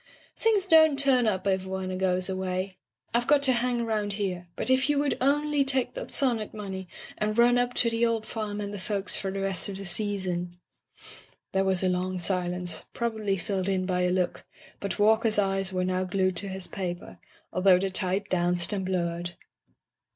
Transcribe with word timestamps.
"Things 0.35 0.65
don't 0.67 0.97
turn 0.97 1.27
up 1.27 1.45
if 1.45 1.67
one 1.67 1.95
goes 1.99 2.27
away. 2.27 2.79
IVe 3.13 3.27
got 3.27 3.43
to 3.43 3.53
hang 3.53 3.79
around 3.81 4.13
here, 4.13 4.47
but 4.55 4.71
if 4.71 4.89
you 4.89 4.97
would 4.97 5.15
only 5.21 5.63
take 5.63 5.93
that 5.93 6.09
sonnet 6.09 6.55
money, 6.55 6.87
and 7.19 7.37
run 7.37 7.59
up 7.59 7.75
to 7.75 7.87
the 7.91 8.03
old 8.03 8.25
farm 8.25 8.59
and 8.59 8.73
the 8.73 8.79
folks 8.79 9.15
for 9.15 9.29
the 9.29 9.41
rest 9.41 9.69
of 9.69 9.77
the 9.77 9.85
season 9.85 10.57
'* 11.05 11.51
There 11.51 11.63
was 11.63 11.83
a 11.83 11.87
long 11.87 12.17
silence, 12.17 12.83
probably 12.93 13.37
filled 13.37 13.69
in 13.69 13.85
by 13.85 14.01
a 14.01 14.09
look, 14.09 14.43
but 14.79 14.97
Walker's 14.97 15.37
eyes 15.37 15.71
were 15.71 15.85
now 15.85 16.05
glued 16.05 16.35
to 16.37 16.47
his 16.49 16.65
paper, 16.65 17.19
although 17.53 17.77
the 17.77 17.91
type 17.91 18.27
danced 18.27 18.73
and 18.73 18.83
blurred. 18.83 19.33